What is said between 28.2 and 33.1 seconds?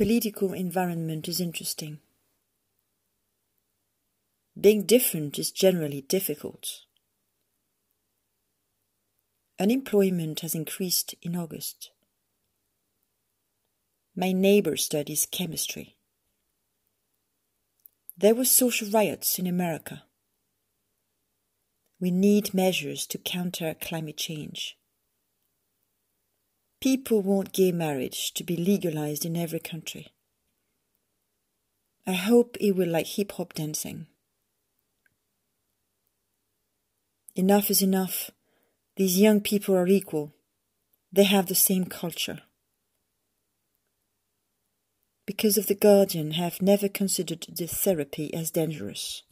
to be legalized in every country. I hope it will like